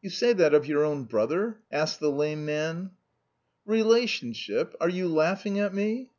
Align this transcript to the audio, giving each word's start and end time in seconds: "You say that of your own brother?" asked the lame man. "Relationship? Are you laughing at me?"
"You 0.00 0.08
say 0.08 0.32
that 0.32 0.54
of 0.54 0.64
your 0.64 0.82
own 0.82 1.04
brother?" 1.04 1.58
asked 1.70 2.00
the 2.00 2.10
lame 2.10 2.46
man. 2.46 2.92
"Relationship? 3.66 4.74
Are 4.80 4.88
you 4.88 5.06
laughing 5.08 5.58
at 5.60 5.74
me?" 5.74 6.10